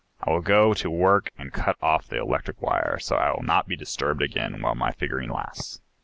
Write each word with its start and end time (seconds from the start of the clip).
I 0.23 0.31
will 0.31 0.41
go 0.41 0.73
to 0.73 0.89
work 0.89 1.29
and 1.37 1.53
cut 1.53 1.77
off 1.79 2.07
the 2.07 2.19
electric 2.19 2.59
wire, 2.59 2.97
so 2.99 3.17
I 3.17 3.29
will 3.33 3.43
not 3.43 3.67
be 3.67 3.75
disturbed 3.75 4.23
again 4.23 4.59
while 4.63 4.73
my 4.73 4.91
figuring 4.93 5.29
lasts." 5.29 5.79